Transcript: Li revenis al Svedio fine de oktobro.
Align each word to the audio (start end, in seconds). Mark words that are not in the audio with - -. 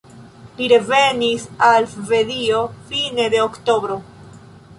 Li 0.61 0.69
revenis 0.71 1.45
al 1.67 1.85
Svedio 1.91 2.63
fine 2.89 3.29
de 3.37 3.45
oktobro. 3.45 4.01